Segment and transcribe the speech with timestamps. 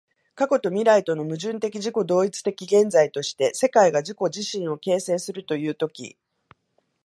[0.33, 6.17] 過去と未来との矛盾的自己同一的現在として、世界が自己自身を形成するという時